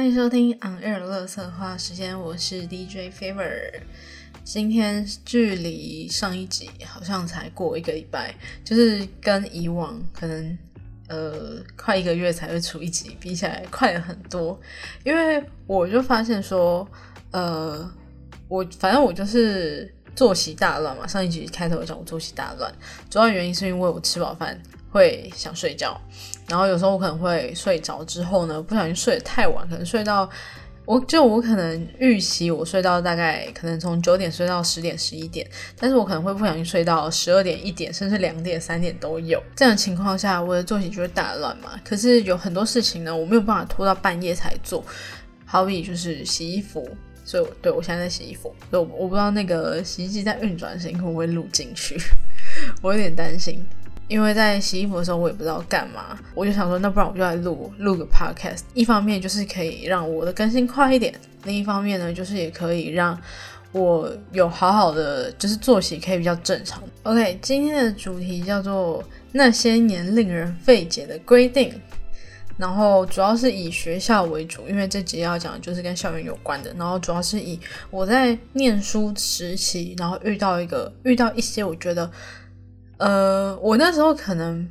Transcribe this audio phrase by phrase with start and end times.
[0.00, 3.70] 欢迎收听 On Air 乐色话时间，我是 DJ Favor。
[4.42, 10.58] 今天距离上一集好像才过一个礼拜，就是跟以往可能
[11.08, 14.58] 呃快一个月才会出一集比起来快了很多。
[15.04, 16.88] 因为我就发现说，
[17.32, 17.86] 呃，
[18.48, 21.06] 我反正我就是作息大乱嘛。
[21.06, 22.72] 上一集开头讲我作息大乱，
[23.10, 24.58] 主要原因是因为我吃饱饭
[24.90, 26.00] 会想睡觉。
[26.48, 30.28] 然后有时候我可能会睡着之后呢，不小心睡得太晚，可能睡到
[30.84, 39.40] 我就我可能预期我睡到大概可能从九点睡到十点十一点，但是我可能会不小心睡到十二点一点，甚至两点三点都有。
[39.54, 41.78] 这样的情况下，我的作息就会大乱嘛。
[41.84, 44.84] 可是有很多事情呢，我没有办法拖到半夜才做，
[45.44, 46.88] 好比就是洗衣服，
[47.24, 51.96] 所以对我现在在洗衣服，所以我不知道那个洗衣机在运转的声音会不会录进去，
[52.82, 53.64] 我有点担心。
[54.10, 58.62] 因为在洗衣服的时候，我也不知道干嘛，我就想说，那不然我就来录录个 podcast。
[58.74, 63.16] 一方面就是可以让我的更新快一点，另一方面呢，就是也可以让
[63.70, 66.82] 我有好好的就是作息可以比较正常。
[67.04, 71.72] OK，今天的主题叫做那些年令人费解的规定，
[72.58, 76.74] 然后主要是以学校为主，因为这集要讲的就是跟校园有关的。
[76.76, 77.56] 然后主要是以
[77.90, 82.10] 我在念书时期，然后遇到一个遇到一些我觉得。
[83.00, 84.68] 呃，我那时候可能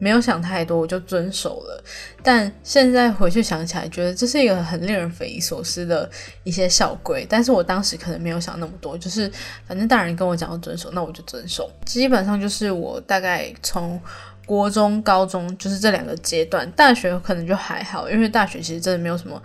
[0.00, 1.84] 没有想太多，我就遵守了。
[2.22, 6.10] 但现在回去想起来，觉得这是一个很令人匪夷所思的
[6.42, 7.24] 一些校规。
[7.30, 9.30] 但是我当时可能没有想那么多，就是
[9.66, 11.70] 反正大人跟我讲要遵守，那我就遵守。
[11.86, 14.00] 基本上就是我大概从
[14.44, 19.40] 国中、高中就是这两个阶段，大学可能就还好，因为大学其实真的没有什么。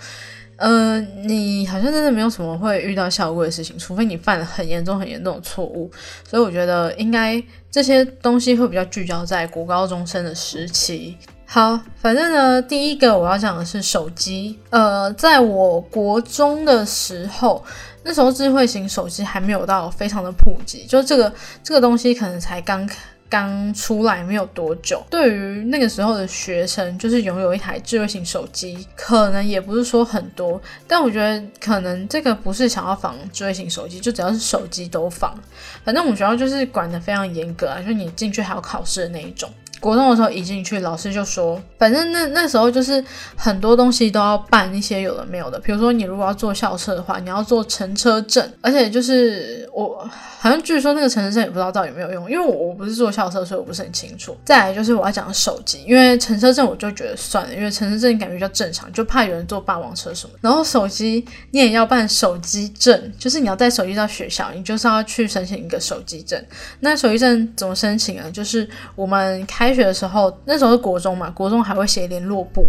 [0.60, 5.90] 呃，你好像真的没有什么会遇到校规的事情，除非你犯了很严重、很严重的错误。
[6.30, 11.18] 所以我觉得应该这些东西会比较聚焦在国高中生的时期。
[11.46, 14.60] 好，反正呢，第一个我要讲的是手机。
[14.70, 17.64] 呃，在我国中的时候，
[18.04, 21.34] 那时候智慧型手机还没有到非常的普及，就这个
[21.64, 22.88] 这个东西可能才刚。
[23.30, 30.60] 刚出来没有多久，对于那个时候的学生，就是拥有一台智慧型手机，可能也不是说很多。
[30.88, 35.38] 但我觉得可能这个不是想要仿智慧型手机，就只要是手机都仿。
[35.84, 39.48] 反正我们学校就是管的非常严格啊，就你进去还要考试的那一种。
[39.80, 43.04] 国中的时候一进去，老师就说，反正那那时候就是
[43.36, 50.10] 很多东西都要办一些有的没有的，比如说你如果要坐校车的话，你要坐乘车证，而且就是我。
[50.42, 54.38] 好像据说那个乘车证也不知道到底有没有用，因为我我不是坐校车，所以我不是很清楚。
[54.46, 60.34] 再来就是我要讲手机，因为乘车证我就觉得算了，因为乘车证感觉比较正常，就怕有人坐霸王车什么。
[60.40, 66.42] 然后手机你也要办手机证，就是你要带手机到学校，你就是要去申请一个手机证。
[66.80, 68.32] 那手机证怎么申请啊？
[68.32, 68.66] 就是
[68.96, 72.66] 我们开开学的时候，那时候是国中嘛，国中还会写联络簿，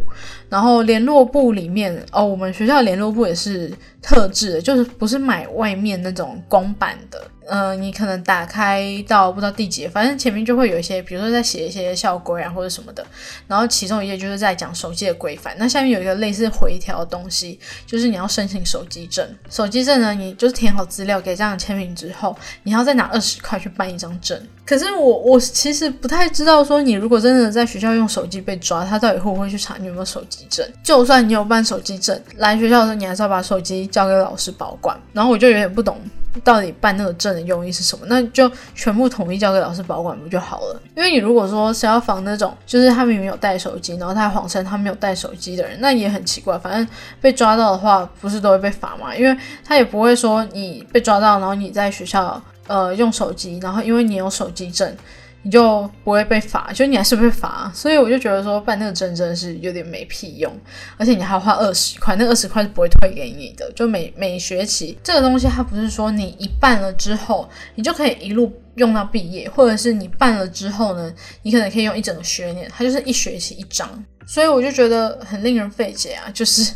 [0.51, 3.73] 然后联络簿里面哦，我们学校联络簿也是
[4.03, 7.19] 特制的，就是不是买外面那种公版的。
[7.51, 13.05] 呃，你可能打开到不知道第几页，反正前面就会有一些，比如说在写一些校规啊或者什么的，
[13.49, 15.53] 然后其中一页就是在讲手机的规范。
[15.59, 19.29] 那下面有一个类似回调的东西，就是你要申请手机证。
[19.51, 24.41] 手机证呢，你就是填好资料给家长签名之后，你要再拿二十块去办一张证。
[24.65, 30.65] 可是我我其实不太知道，说你如果真的在学校用手机被抓，他到底会不会去查你有没有手机证？
[30.85, 34.97] 就算你有办手机证，来学校的时候你还是要把手机交给老师保管。
[35.13, 36.01] 然后我就有点不懂。
[36.45, 38.07] 到底办那个证的用意是什么？
[38.09, 40.83] 那就全部统一交给老师保管不就好了？
[40.97, 46.59] 因为你如果说是要防那种，就是他明明有带手机，然后他谎称他没有带手机的人，那也很奇怪。
[46.59, 46.87] 反正
[47.21, 49.15] 被抓到的话，不是都会被罚吗？
[49.15, 54.97] 因为他也不会说你被抓到，然后你在学校呃用手机，然后因为你有手机证。
[55.43, 60.53] 你就不会被罚，就你还是被罚，所以我就觉得说办那个证真的是有点没屁用，
[60.99, 63.73] 而且你还要花二十块，那二十块是不会退给你的。
[63.75, 71.13] 就每每学期这个东西，它不是说你一办了之后，你就可以一路用到毕业，或者是你办了之后呢，
[71.43, 73.89] 你可能可以用一整个学年，它就是一学期一张，
[74.27, 76.73] 所以我就觉得很令人费解啊，就是。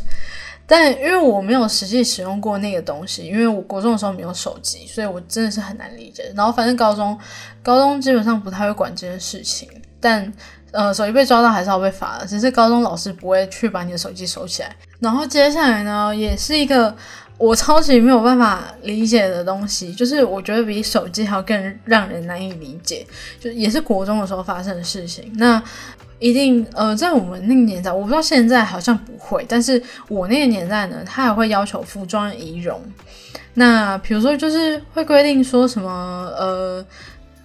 [0.67, 6.31] 但因为我没有实际使用过那个东西，因为我国中的时候没有手机，所以我真的是很难理解。
[6.35, 7.17] 然后反正高中，
[7.61, 9.69] 高中基本上不太会管这件事情，
[9.99, 10.31] 但
[10.71, 14.75] 呃，手机被抓到还是要被罚的，只是高中老师不会去把你的手机收起来。
[14.99, 16.93] 然后接下来呢，也是一个
[17.37, 23.05] 我超级没有办法理解的东西，就是我觉得比手机还要更让人难以理解，
[23.39, 25.31] 就也是国中的时候发生的事情。
[25.35, 25.61] 那
[26.19, 32.81] 一定呃，在我们那个年代，我不知道现在好像不会，但是我那个年代呢，他还会要求服装仪容。
[33.53, 35.89] 那比如说，就是会规定说什么
[36.37, 36.85] 呃，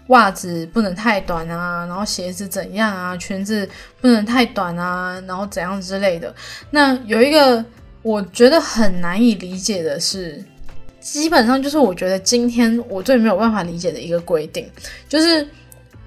[0.09, 3.69] 袜子不能太短啊，然后鞋子怎样啊，裙子
[4.01, 6.35] 不能太短啊，然后怎样之类的。
[6.71, 7.65] 那有一个
[8.03, 10.43] 我觉得很难以理解的是，
[11.01, 14.69] 基本上就是我觉得今天我最没有办法理解的一个规定，
[15.09, 15.47] 就是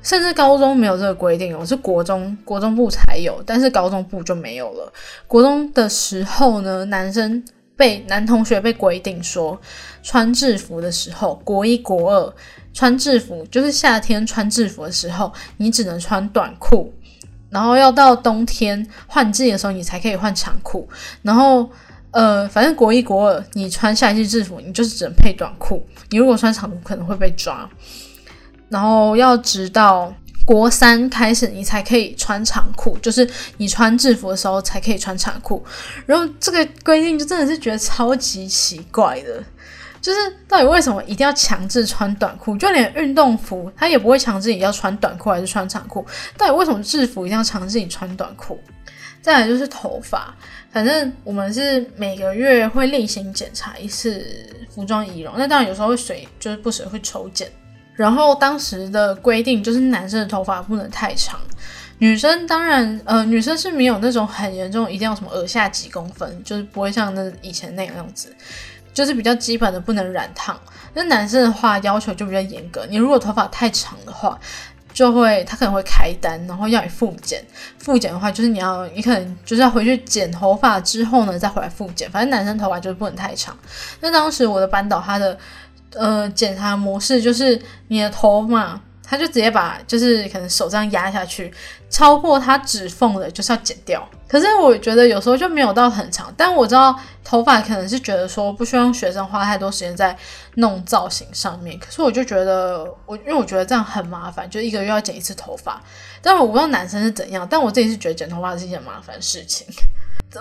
[0.03, 4.91] 甚至高中没有这个规定，我是国中国中部才有，但是高中部就没有了。
[5.25, 7.41] 国中的时候呢，男生
[7.77, 9.59] 被男同学被规定说，
[10.03, 12.33] 穿制服的时候，国一国二
[12.73, 16.93] 穿制服，就是夏天穿制服的时候，你只能穿短裤。
[17.49, 20.89] 然后要到冬天换季的时候，你才可以换长裤。
[21.21, 21.69] 然后，
[22.11, 25.85] 呃，反正国一国二，你穿夏季制服，你就是只能配短裤。
[26.09, 27.69] 你如果穿长裤，可能会被抓。
[28.73, 30.11] 然后要直到
[30.47, 35.63] 国三开始，你才可以穿长裤，就是你穿制服的时候才可以穿长裤。
[36.07, 39.43] 然后这个规定就真的是觉得超级奇怪的。
[40.01, 42.57] 就是到底为什么一定要强制穿短裤？
[42.57, 46.03] 就连运动服，他也不会强制你要穿短裤还是穿长裤。
[46.35, 48.59] 到底为什么制服一定要强制你穿短裤？
[49.21, 50.35] 再来就是头发，
[50.73, 54.25] 反正我们是每个月会例行检查一次
[54.75, 55.33] 服装仪容。
[55.37, 57.49] 那当然有时候会随就是不时会抽检。
[57.95, 61.39] 然后当时的规定就是男生的头发不能太长，
[61.99, 68.35] 女生当然呃女生是没有那种很严重，一定要什么耳下几公分，就是不会像那以前那个样子。
[68.93, 70.55] 就是比较基本的，不能染烫。
[70.93, 74.39] 那男生的话要求就比较严格，你如果头发太长的话，
[74.93, 77.43] 就会他可能会开单，然后要你复检。
[77.79, 82.07] 复检的话，就是你要你可能就是要回去剪头发之后呢，再回来复检。
[82.11, 83.57] 反正男生头发就是不能太长。
[83.99, 85.35] 那当时我的班导他的
[85.95, 88.79] 呃检查模式就是你的头发。
[89.05, 91.53] 他就直接把就是可能手这样压下去，
[91.87, 94.09] 超过他指缝的，就是要剪掉。
[94.27, 100.17] 可是我觉得有时候就没有到很长，但我知道头发可能是觉得说不需要学生花太多时间在
[100.55, 101.77] 弄造型上面。
[101.77, 105.79] 可是我就觉得我因为我觉得这样很麻烦，就一个月要剪一次头发。
[106.21, 109.67] 但我不知道男生是怎样，但我自己是觉得剪头发是一件麻烦事情。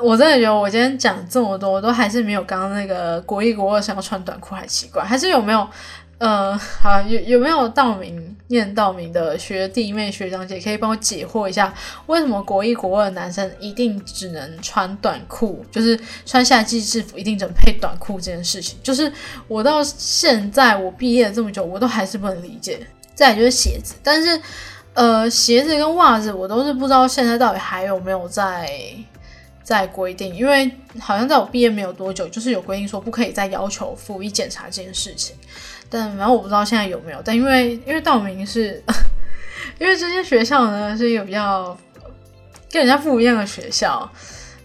[0.00, 5.68] 我真的觉得我今天讲这么多，我都还是没有刚刚那个国一国二想要穿短裤还奇怪，还是有没有？
[6.18, 11.74] 呃，好，有有没有道明念道明的学弟妹学长姐可以帮我解惑一下，
[12.06, 18.78] 为什么国一国二的男生一定只能穿短裤，就是穿夏季制服一定只能配短裤这件事情？
[18.84, 19.12] 就是
[19.48, 22.86] 我到现在我毕业了这么久，我都还是不能理解。
[23.14, 24.40] 再就是鞋子，但是
[24.94, 28.70] 呃，鞋子跟袜子我都是不知道现在到底还有没有在
[29.62, 35.34] 在规定，因为好像在我毕业没有多久，就是有规定说不可以再要求复一检查这件事情。
[35.88, 38.82] 但然后我不知道现在有没有，但因为因为道明是，
[39.78, 41.76] 因为这些学校呢是一个比较
[42.70, 44.10] 跟人家不一样的学校，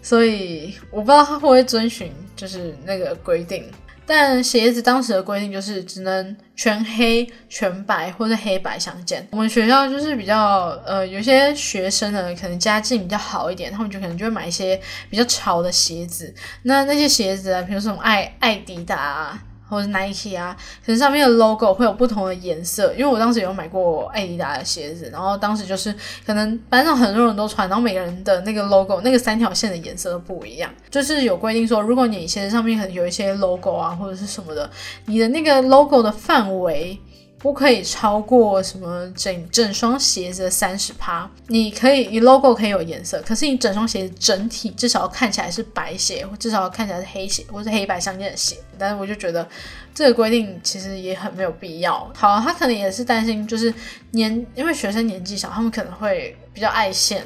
[0.02, 3.64] 所以我不知道他会不会遵循就是那个规定。
[4.08, 9.24] 但鞋子当时的规定就是只能全黑、全白或者黑白相间。
[9.30, 16.34] 我们学校就是比较呃，有些学生呢可能家境比较好一点，他们就可能就会买一些比较潮的鞋子。
[16.62, 19.38] 那那些鞋子啊，比如说爱爱迪达。
[19.68, 25.94] 或者 Nike 啊，可能上面的 logo 会有不同的颜色，因为我当时有买过艾迪达的鞋子，然后当时就是
[26.26, 34.70] 可能班上很多人都穿，然后每个人的那个 logo 那个三条线的颜色都不一样，就是有规定说，如果你鞋子上面可能有一些 logo 啊或者是什么的，
[35.06, 36.98] 你的那个 logo 的范围。
[37.38, 41.30] 不可以超过什么整整双鞋子的三十趴。
[41.46, 48.56] 你可以，你 logo 可以有颜色，可是你整双鞋子整体至少看起来是白鞋，或至少看起来是黑鞋，或是黑白相间的鞋。
[48.76, 49.48] 但是我就觉得
[49.94, 52.10] 这个规定其实也很没有必要。
[52.16, 53.72] 好，他可能也是担心，就是
[54.10, 57.24] 年因为学生年纪小，他们可能会比较爱现，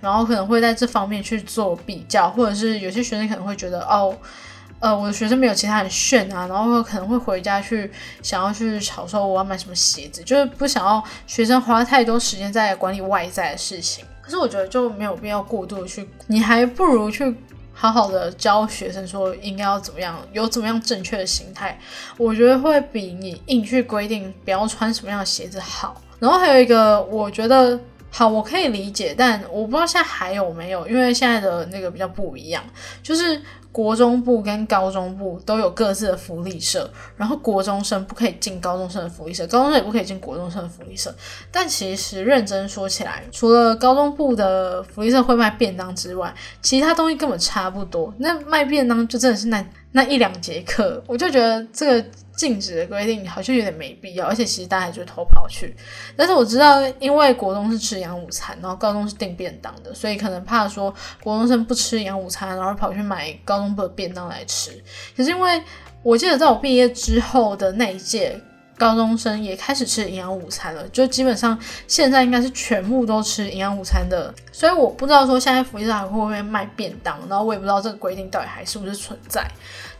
[0.00, 4.16] 然后可能会在这方面去做比较，或者是有些学生可能会觉得哦。
[4.82, 7.88] 呃，我的学生没有其他人炫啊，然后可能会回家去
[8.20, 14.04] 想要去吵说我要买什么鞋子，就是不想要学生花太多时间在管理外在的事情。
[14.20, 17.32] 可是我觉得就没有必要过度去，你还不如去
[17.72, 21.78] 好好的教学生说应该要怎么样，有怎么样正确的心态，
[22.16, 26.02] 我觉得会比你硬去规定不要穿什么样的鞋子好。
[26.18, 27.78] 然后还有一个，我觉得
[28.10, 32.60] 好，我可以理解，但我不知道现在还有没有，因为现在的那个比较不一样，
[33.00, 33.40] 就是。
[33.72, 41.12] 国中部跟高中部都有各自的福利社，然后国中生不可以进高中生的福利社，高中生也不可以进国中生的福利社。
[41.50, 48.12] 但其实认真说起来，除了高中部的福利社会卖便当之外，其他东西根本差不多。
[48.18, 52.08] 那卖便当就真的是那那一两节课，我就觉得这个。
[52.42, 55.72] 禁止的规定好像有点没必要，而且其实大家就偷跑去。
[56.16, 64.72] 但是我知道，因为国中是吃洋午餐，然后高中是订便当的，所以可能怕说国中生不吃洋午餐，然后跑去买高中部的便当来吃。
[65.16, 65.62] 可是因为
[66.02, 68.36] 我记得在我毕业之后的那一届，
[68.76, 71.56] 高中生也开始吃营养午餐了，就基本上
[71.86, 79.46] 现在应该是全部都吃营养午餐的，所以我不知道说现在福利社还会不会卖便当，然后我也不知道这个规定到底还是不是存在。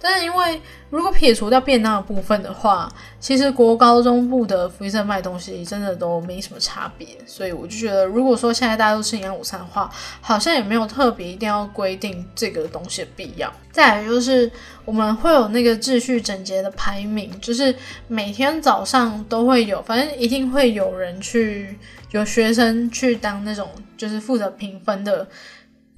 [0.05, 9.89] 但是因为如果撇除掉便当的部分的话，其实国高中部的福利社卖东西真的都没什么差别，所以我就觉得，如果说现在大家都吃营养午餐的话，
[10.21, 13.51] 好像也没有特别一定要规定这个东西的必要。
[13.71, 14.51] 再来就是
[14.85, 17.73] 我们会有那个秩序整洁的排名，就是
[18.09, 21.79] 每天早上都会有，反正一定会有人去，
[22.11, 25.29] 有学生去当那种就是负责评分的。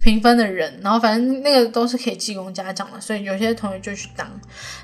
[0.04, 4.28] 评分的人，然后反正那个都是可以记功家长的，所以有些同学就去当。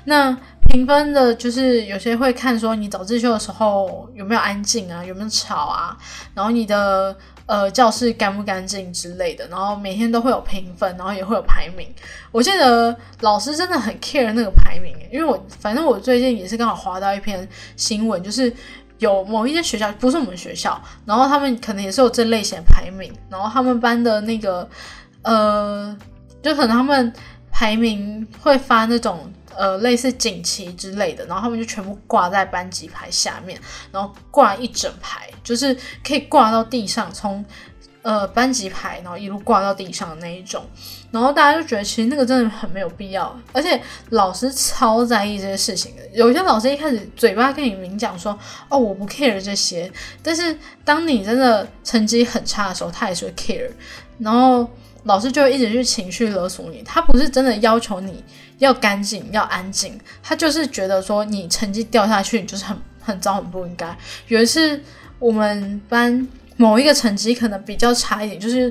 [0.05, 0.35] 那
[0.67, 5.95] 评分的，就是有些会看说你早自修的时候有没有安静啊，有没有吵啊，
[6.33, 11.87] 然后你的呃教室干不干净之类的，然后每天都会有评分，然后也会有排名。
[12.31, 18.51] 我记得老师真的很 care 那个排名，因为我反正我最近也是刚好划到一篇新闻，就是
[18.97, 24.67] 有某一些学校不是我们学校，然后他们可能也是有这类型的排名，然后他们班的那个。
[25.23, 25.97] 呃，
[26.41, 27.13] 就可能他们
[27.51, 33.59] 排名会发那种呃类似锦旗之类的，然后他们就全部挂在班级牌下面，
[33.91, 37.45] 然后挂一整排，就是可以挂到地上，从
[38.01, 40.65] 呃班级牌，然后一路挂到地上的那一种。
[41.11, 46.01] 然后大家就觉得其实那个真的很没有必要，而且老师超在意这些事情的。
[46.13, 48.31] 有些老师一开始嘴巴跟你明讲说，
[48.69, 49.91] 哦我不 care 这些，
[50.23, 53.69] 但是当你真的成绩很差的时候，他也是会 care，
[54.17, 54.67] 然后。
[55.03, 58.23] 老师就会一直去情绪勒索你，他不是真的要求你
[58.59, 63.97] 要干净、要安静，他就是觉得说你成绩掉下去，你就是很很糟、很不应该。
[64.27, 64.79] 有一次
[65.17, 66.27] 我们班
[66.57, 68.69] 某一个成绩可能比较差一点，就是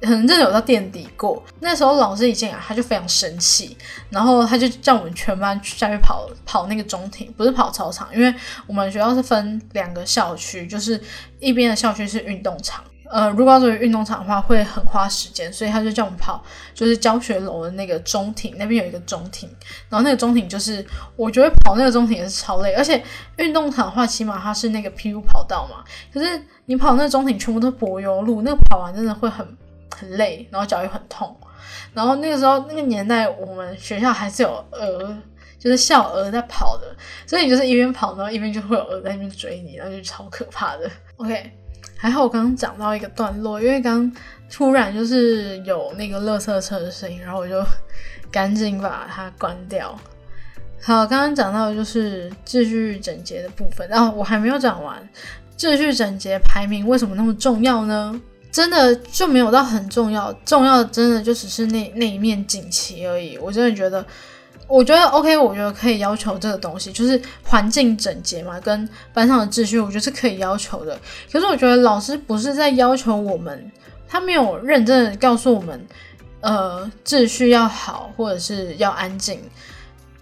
[0.00, 1.40] 可能真的有到垫底过。
[1.60, 3.76] 那时候老师一进来，他就非常生气，
[4.10, 8.34] 然后他就叫我们全班下去跑跑那个中庭，不是跑操场，因为
[8.66, 11.00] 我们学校是分两个校区，就是
[11.38, 12.82] 一边的校区是运动场。
[13.10, 16.42] 呃，如果要作为运动场的话，会很花时间，所以他就叫我们跑，
[16.74, 19.48] 就是教学楼的那个中庭那边有一个中庭，
[19.88, 20.84] 然后那个中庭就是，
[21.16, 23.02] 我觉得跑那个中庭也是超累，而且
[23.36, 29.46] 运动场的话，起码它是那个 PU 跑道嘛，可是你跑那个中庭全部都柏油路，那个跑完真的会很
[29.96, 31.34] 很累，然后脚又很痛，
[31.94, 35.16] 然后那个时候那个年代，我们学校还是有鹅，
[35.58, 36.94] 就是校鹅在跑的，
[37.26, 40.90] 所以你就是一边跑，然后一边就会有鹅在那边追你，然后就超可怕的。
[41.16, 41.50] OK。
[42.00, 44.10] 还好我刚刚讲到一个段落，因为刚
[44.48, 47.60] 突然就是有那个垃圾车的声音，然后我就
[48.30, 49.98] 赶紧把它关掉。
[50.80, 54.96] 好，刚刚讲到的就是秩序整洁的部分，然后我还没有讲完。
[55.58, 58.18] 秩序整洁排名为什么那么重要呢？
[58.52, 63.36] 真的就没有到很重要，重要的真的就只是那那一面锦旗而已。
[63.38, 64.06] 我真的觉得。
[64.66, 70.98] 我觉得 OK，我觉得可以要求这个东西，就是环境整洁嘛，跟班上的秩序，我觉得是可以要求的。
[71.32, 73.70] 可是我觉得老师不是在要求我们，
[74.08, 75.86] 他没有认真的告诉我们，
[76.40, 79.40] 呃，秩序要好或者是要安静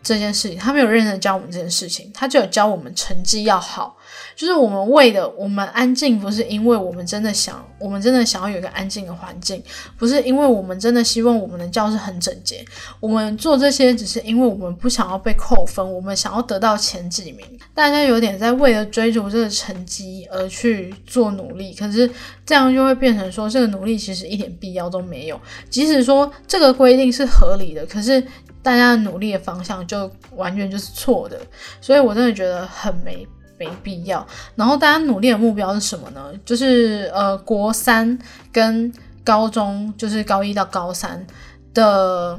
[0.03, 3.96] 这件事情，他没有认真教我们这件事情，他就有教我们成绩要好。
[4.37, 9.63] 就是我们为的，我们安静不是因为我们真的想，我们真的想要有一个安静的环境，
[9.97, 12.63] 不是因为我们真的希望我们的教室很整洁。
[13.01, 17.47] 我们做这些只是因为我们不想要被扣分，我们想要得到前几名。
[17.75, 22.09] 大家有点在为了追逐这个成绩而去做努力，可是
[22.45, 25.41] 这样就会变成说，这个努力其实一点必要都没有。
[25.71, 28.23] 即使说这个规定是合理的，可是
[28.63, 31.41] 大家努力的方向就完全就是错的。
[31.81, 33.27] 所以我真的觉得很没。
[33.59, 34.27] 没必要。
[34.55, 36.33] 然后大家努力的目标是什么呢？
[36.45, 38.19] 就是呃，国三
[38.53, 38.93] 跟
[39.25, 41.27] 高中，就是高一到高三
[41.75, 42.39] 的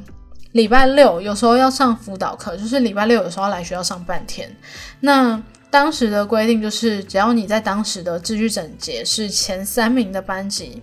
[0.54, 4.50] 礼拜六，有时候要上辅导课，就是礼拜六有时候要来学校上半天。
[5.02, 10.82] 那当时的规定就是，只要你在当时的秩序整洁是前三名的班级，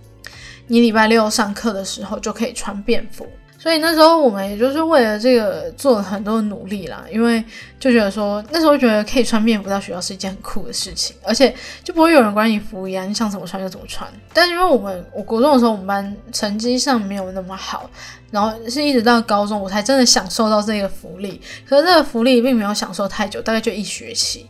[0.67, 3.27] 你礼拜六上课的时候就可以穿便服。
[3.65, 7.43] 所以那时候我们也就是为了这个做了很多的努力啦，因为
[7.79, 11.51] 就觉得说那时候觉得可以穿便服到学校是一件很酷的事情，而且
[11.83, 14.07] 就不会有人管你服仪啊，你想怎么穿就怎么穿。
[14.31, 17.89] 但是因为我们我国中的时候我们班成绩上没有那么好，
[18.29, 21.41] 然后是一直到高中我才真的享受到这个福利。
[21.67, 24.45] 可是这个福利并没有享受太久，大概就一学期。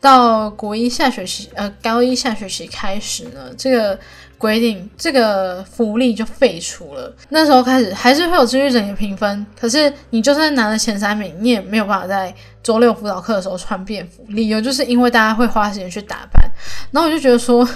[0.00, 3.98] 到国一下学期，呃，高一下学期开始呢，这个。
[4.42, 7.14] 规定这个福利就废除了。
[7.28, 14.24] 那时候开始还是会有秩序整洁评分，可是你就算拿了前三名，你也没有办法在周六辅导课的时候穿便服。
[14.30, 16.50] 理由就是因为大家会花时间去打扮。
[16.90, 17.66] 然后我就觉得说，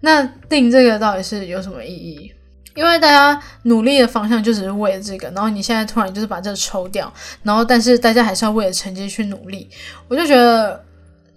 [0.00, 2.32] 那定这个到底是有什么意义？
[2.74, 7.10] 因为大家努力的方向就只是为了这个，然后你现在突然就是把这个抽掉，
[7.44, 9.70] 然后但是大家还是要为了成绩去努力，
[10.08, 10.84] 我就觉得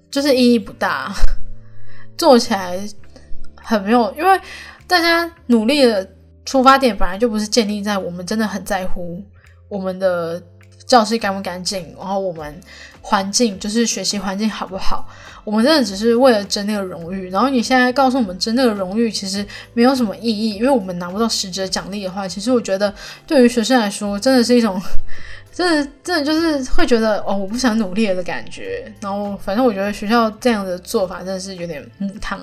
[0.10, 1.14] 就是意义不大，
[2.18, 2.78] 做起来
[3.70, 4.40] 很没有，因为
[4.88, 6.08] 大家努力的
[6.44, 9.24] 出发点本来就不是建立在我们真的很在乎
[9.68, 10.42] 我们的
[10.88, 12.60] 教室干不干净，然后我们
[13.02, 15.08] 环境就是学习环境好不好，
[15.44, 17.30] 我们真的只是为了争那个荣誉。
[17.30, 19.46] 然后你现在告诉我们争那个荣誉其实
[19.76, 22.92] 没有什么意义，因为我们拿不到实质奖励的话，其实我觉得
[23.28, 24.82] 对于学生来说真的是一种。
[25.52, 28.90] 真的，真的就是会觉得哦，我不想努力了的感觉。
[29.02, 32.40] 然后，反正我觉得学校这样的做法真的是有点母汤。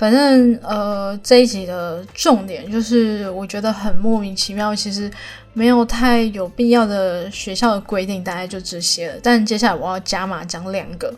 [0.00, 5.10] 反正呃，这一集的重点就是，我觉得很莫名其妙，其实
[5.52, 9.20] 没有太有必要的学校的规定，大概就这些了。
[9.22, 11.14] 但接下来我要加码讲两个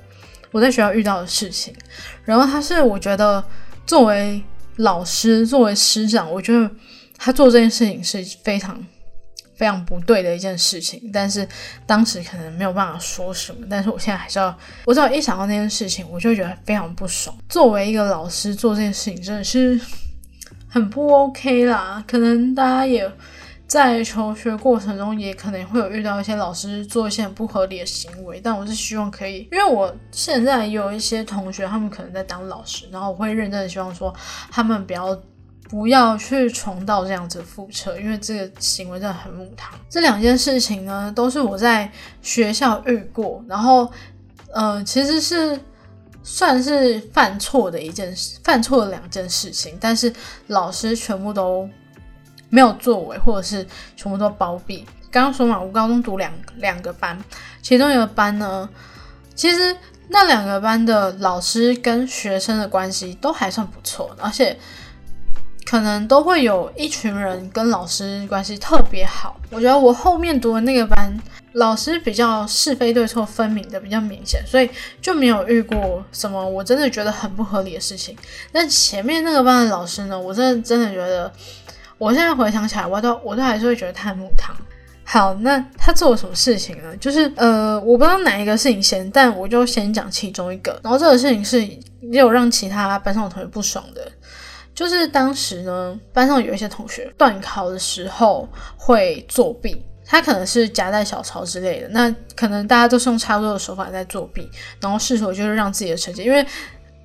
[0.50, 1.72] 我在学校遇到的事情。
[2.24, 3.44] 然后他是我觉得
[3.86, 4.42] 作为
[4.78, 6.68] 老师，作为师长，我觉得
[7.16, 8.84] 他做这件事情是非常。
[9.62, 11.46] 非常不对的一件事情，但是
[11.86, 13.64] 当时可能没有办法说什么。
[13.70, 14.52] 但是我现在还是要，
[14.84, 17.32] 我只要一想到那件事情，我就觉得非常不爽。
[17.48, 19.80] 作为一个老师做这件事情，真的是
[20.68, 22.02] 很不 OK 啦。
[22.08, 23.08] 可能大家也
[23.68, 28.40] 在求学过程中，也可能会有遇到一些老师做一些不合理的行为。
[28.42, 34.12] 但我是希望可以，因为我现在有一些同学，他们可能在当老师，然后我会认真的希望说，
[34.50, 35.16] 他们不要。
[35.72, 39.72] 不要去重蹈这样子覆辙，因为这个行为真的很母汤。
[39.88, 43.90] 这两件事情呢，都是我在学校遇过，然后，
[44.52, 45.58] 呃，其实是
[46.22, 50.12] 算是犯错的一件事，犯错的两件事情，但是
[50.48, 51.66] 老师全部都
[52.50, 54.86] 没有作为，或者是全部都包庇。
[55.10, 57.18] 刚刚说嘛，我高中读两两个班，
[57.62, 58.68] 其中一个班呢，
[59.34, 59.74] 其实
[60.08, 64.54] 那两个班的老师跟学生的关系都还算不错，而且。
[65.72, 69.40] 可能都会有一群人跟老师关系特别好。
[69.48, 71.10] 我觉得我后面读的那个班，
[71.52, 74.68] 老师比较是非对错分明的比较明显，所以
[75.00, 78.14] 就没有遇过什么我真的觉得很不合理的事情。
[78.52, 81.32] 但前面那个班的老师呢，我真的真的觉得，
[81.96, 84.54] 我现在回想起来，我都我都还是会觉得太木汤。
[85.04, 86.94] 好，那他做了什么事情呢？
[86.98, 90.78] 就是呃，我不知道哪一个事情先，但我就先讲其中一个。
[90.84, 94.12] 然后这个事情是也有让其他班上的同学不爽的。
[94.74, 101.88] 就是当时呢，班上有一些同学断考的时候会作弊，他可能是夹带小抄之类的。
[101.88, 104.48] 那可能大家都是用差不多的手法在作弊，
[104.80, 106.44] 然后试图就是让自己的成绩，因为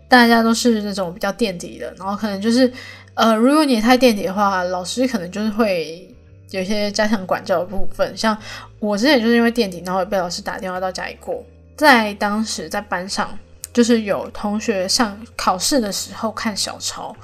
[0.07, 2.71] 大家都是那种比较垫底的，然后可能就是
[3.13, 6.07] 呃，如果你太垫底的话，老师可能就是会
[6.51, 8.15] 有些加强管教的部分。
[8.15, 8.37] 像
[8.79, 11.43] 我之前就是因为垫底，然后被老师打电话到家里过。
[11.75, 13.37] 在当时在班上，
[13.73, 17.15] 就是有同学上考试的时候看小抄。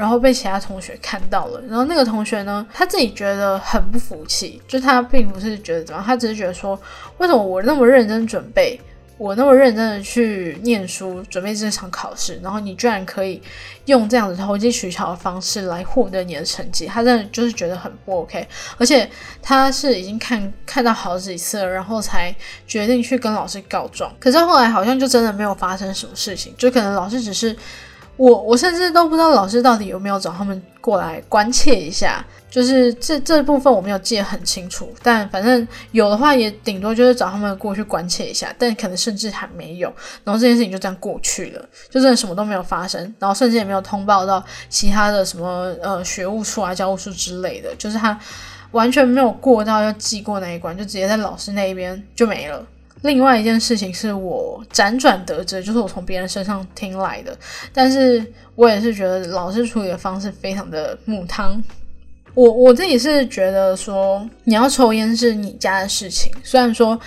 [0.00, 6.74] 然后被其他同学看到了，然后那个同学呢，他自己觉得很不服气，就他并不是觉得怎么样，他只是觉得说，
[7.18, 8.80] 为什么我那么认真准备，
[9.18, 13.42] 我那么认真的去念书准备这场考试，然后你居然可以
[13.84, 19.06] 用这样子投机取巧的方式来获得你的成绩，他真的就是觉得很不 OK，而且
[19.42, 22.34] 他是已经看看到好几次了，然后才
[22.66, 27.54] 决定去跟老师告状，可是后来好像就真的没有发生什么事情，就可能老师只是。
[28.20, 39.90] 我我甚至都不知道老师到底有没有找他们过来关切一下，就是这这部分我没有记得很清楚，但反正有的话也顶多就是找他们过去关切一下，但可能甚至还没有，
[40.22, 48.20] 然后这件事情就这样过去了，就真的什么都没有发生，然后甚至也没有通报到其他的什么呃学务处啊教务处之类的，就是他
[48.72, 52.62] 完全没有过到要记过那一关，就直接在老师那一边就没了。
[53.02, 57.36] 另外一件事情是我辗转得知，就是我从别人身上听来的，
[57.72, 61.62] 但是我也是觉得老师处理的方式非常的母汤。
[62.34, 66.98] 我我自己是觉得说，你要抽烟是你家的事情，虽然说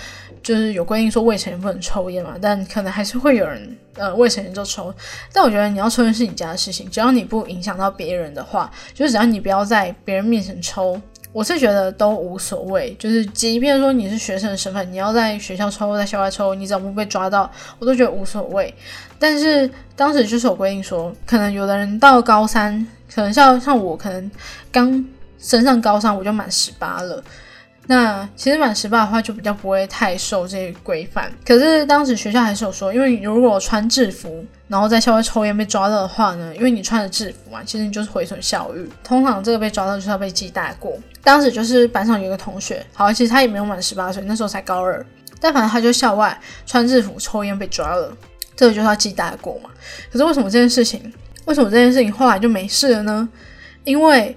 [0.42, 4.92] 就是有规定说未成年不能抽烟嘛，但可能还是会有人呃未成年就抽。
[5.32, 11.00] 但我觉得你要抽烟是你家的事情，只要你不影响到别人的话，就是只要你不要在别人面前抽。
[11.34, 18.72] 我是觉得都无所谓，就是即便说你是学生的身份，你要在学校抽，在校外抽，你怎么不被抓到，我都觉得无所谓。
[19.18, 24.30] 但是当时就是有规定说，可能有的人到高三，可能像像我，可能
[24.70, 25.04] 刚
[25.40, 27.20] 升上高三，我就满十八了。
[27.86, 31.30] 那其实满十八的话，就比较不会太受这些规范。
[31.46, 38.88] 可是当时学校还是有说，因为如果穿制服，然后在校外抽烟被抓到的话呢，因为你穿着制服嘛，其实你就是毁损校誉。
[39.02, 40.98] 通常这个被抓到就是要被记大过。
[41.22, 45.04] 当时就是班上有一个同学，好，其实他也没有满十八岁，那时候才高二，
[45.38, 48.16] 但反正他就校外穿制服抽烟被抓了，
[48.56, 49.68] 这个就是要记大过嘛。
[50.10, 51.12] 可是为什么这件事情，
[51.44, 53.28] 为什么这件事情后来就没事了呢？
[53.84, 54.34] 因为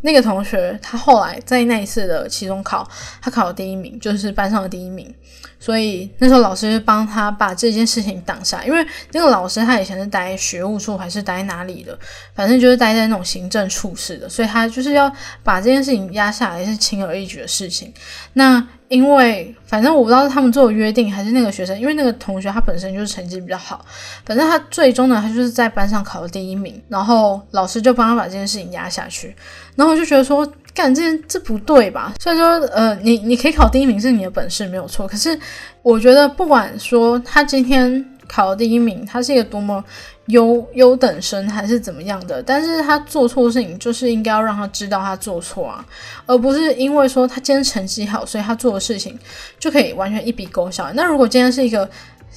[0.00, 2.88] 那个同学他后来在那一次的期中考，
[3.20, 5.12] 他考了第一名，就是班上的第一名。
[5.60, 11.98] 所以那时候老师帮他把这件事情挡下，因为那个老师他以前是待学务处还是待哪里的，
[12.32, 17.92] 反正就是待在那种行政处室的，所以他就是要把这件事情压下来，是轻而易举的事情。
[18.34, 23.84] 那因为反正我不知道是他们做的约定，还是那个学生，因为那个同学他本身就是成绩比较好，
[24.24, 29.34] 反正他最终呢，他就是在班上考了第一名，然后老师就帮他把这件事情压下去，
[29.76, 30.50] 然后我就觉得说。
[30.74, 32.14] 干这件这不对吧？
[32.20, 35.36] 虽然说，呃，你你可以考第一名是你的本事没有错，可是
[35.82, 37.92] 我觉得不管说他今天
[38.28, 39.82] 考了第一名，他是一个多么
[40.26, 45.84] 优优等生还是怎么样的，但是他做错事情就是应该要让他知道他做错啊，
[46.26, 49.18] 而不是因为说他今天成绩好，所以他做的事情
[49.58, 50.92] 就可以完全一笔勾销。
[50.92, 51.88] 那如果今天是一个。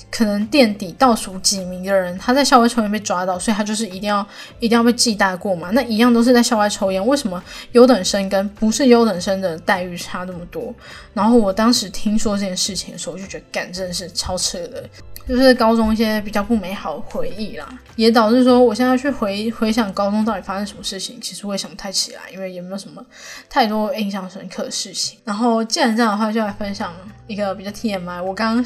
[0.10, 4.25] 可能垫底倒数几名的人，他在校外抽烟被抓到，所以他就是一定要
[4.60, 5.69] 一定要被记大过嘛。
[5.71, 7.41] 那一样都是在校外抽烟，为什么
[7.73, 10.73] 优等生跟不是优等生的待遇差那么多？
[11.13, 14.84] 然后我当时听说这件事情的时候，我就觉得，干真的是超扯的，
[15.32, 23.02] 就是高中一些比较不美好的回忆啦，也导致说我现在去回回想高中到底发生什么事情，其实我也想不太起来，因为也没有什么
[23.50, 25.17] 太多印象深刻的事情。
[25.24, 26.94] 然后既然这样的话，就来分享
[27.28, 28.65] 一个比较 TMI，我刚刚。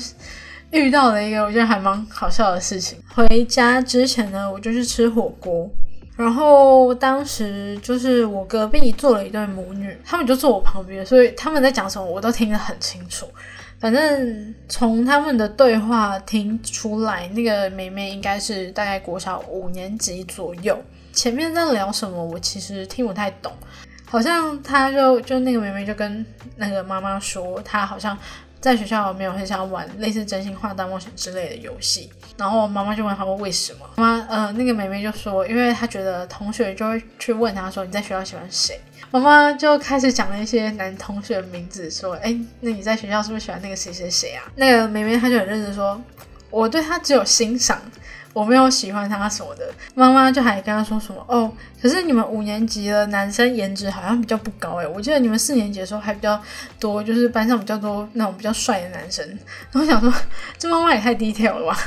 [0.71, 2.97] 遇到的一个我觉得还蛮好笑的事情。
[3.13, 5.69] 回家之前呢，我就去吃火锅，
[6.15, 13.27] 然后当时就是我隔壁坐了一对母女，他们就坐我旁边，所以他们在讲什么我都听得很清楚。
[13.79, 20.81] 反正从他们的对话听出来，那个妹妹应该是大概国小五年级左右。
[21.11, 23.51] 前面在聊什么，我其实听不太懂。
[24.05, 26.25] 好像他就就那个妹妹就跟
[26.55, 28.17] 那个妈妈说，她好像。
[28.65, 44.41] 在学校没有很想玩类似真心话大冒险之类的游戏，然后妈妈就问他们为什么，妈呃那个妹妹就说，因为她觉得同学就会去问她说你在学校喜欢谁，妈妈就开始讲了一些男同学的名字，说哎那你在学校是不是喜欢那个谁谁谁啊？
[44.55, 46.01] 那个妹妹她就很认真说，
[46.49, 47.79] 我对他只有欣赏。
[48.35, 51.49] 我没有喜欢他什么的，妈妈就还跟他说什么哦，
[51.81, 56.37] 可是你们五年级的男生颜值好像比较不高诶，我记得你们四年级的时候还比较
[56.77, 59.25] 多，就是班上比较多那种比较帅的男生。
[59.71, 60.13] 然后想说，
[60.57, 61.79] 这妈妈也太低调了吧。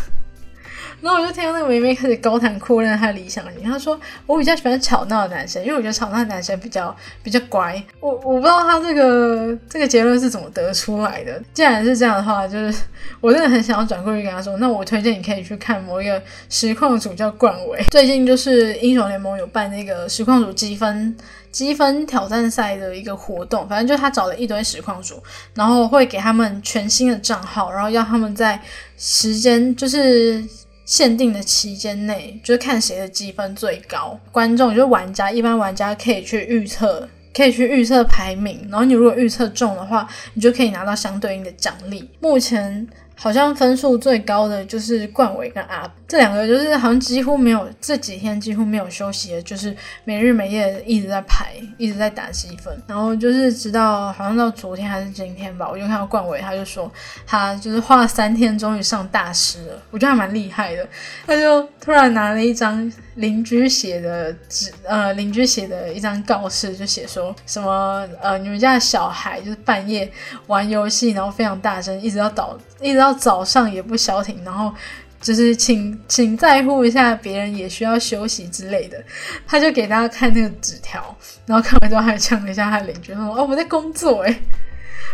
[1.00, 7.80] 然后我就听到那个妹妹开始高谈阔论她的理想型，她说我比较喜欢吵闹的男生，因为我觉得吵闹的男生比较比较乖。
[8.00, 11.40] 我我不知道她这个这个结论是怎么得出来的。
[11.54, 12.82] 既然是这样的话，就是
[13.20, 21.16] 我真的很想要转过去跟她说，那我推荐你可以去看某一个实况组叫冠伟，最近就是英雄联盟有办那个实况组积分
[21.52, 25.22] 积分挑战赛的一个活动，反正就是他找了一堆实况组，
[25.54, 28.60] 然后会给他们全新的账号，然后要他们在
[28.96, 30.44] 时间就是。
[30.88, 34.18] 限定的期间内，就是看谁的积分最高。
[34.32, 38.66] 观众就是玩家，一般玩家可以去预测，可以去预测排名。
[38.70, 42.08] 然后你如果预测中的话，你就可以拿到相对应的奖励。
[42.20, 42.88] 目前。
[43.20, 52.74] 好像分数最高的就是冠伟跟阿这两个，就是好像几乎没有这几天几乎没有休息的，就是每日每夜一直在排，一直在打积分。
[52.86, 56.90] 然后就是直到好像到昨天还是今天吧，我就看到冠伟，他就说
[57.26, 60.88] 他就是花了三天终于上大师了，我觉得还蛮厉害的。
[61.26, 70.10] 他就突然拿了一张邻居写的纸，呃，邻居写的一张告示，就写说什么呃，你们家的小孩就是半夜
[70.46, 74.72] 玩游戏，然后非常大声，一直要导，一直到早上也不消停，然后
[75.20, 79.02] 就是请请在乎一下别人也需要休息之类的。
[79.46, 81.16] 他就给大家看那个纸条，
[81.46, 84.40] 然后看完之后还呛了一下他的邻居，说：“哦，我在工作。”哎，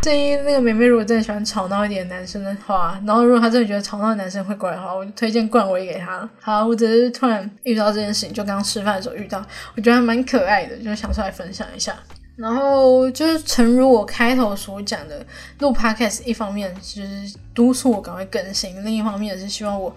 [0.03, 6.29] 建议那个妹妹如果真的喜欢吵闹一点男生的话，然后如果她真的觉得吵闹的男生会过来的话，我就推荐冠伟给她。
[6.41, 9.43] 好，我只是突然遇到这件事情，就刚刚吃饭的时候遇到，
[9.77, 11.95] 我觉得还蛮可爱的，就想出来分享一下。
[12.37, 15.25] 然后就是诚如我开头所讲的，
[15.61, 19.95] 录 podcast 一方面就是督促我赶快更新，另一方面也是希望我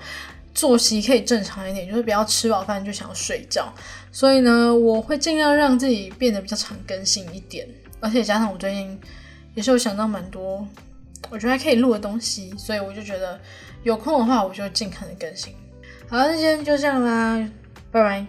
[0.53, 3.73] 作息可以正常一点，就是不要吃饱饭就想要睡觉。
[4.11, 7.67] 所以呢，我会尽量让自己变得比较常更新一点，
[7.99, 8.99] 而且加上我最近
[9.55, 10.67] 也是有想到蛮多
[11.29, 13.39] 我觉得还可以录的东西，所以我就觉得
[13.83, 15.53] 有空的话我就尽可能更新。
[16.07, 17.49] 好，那今天就这样啦，
[17.91, 18.25] 拜拜。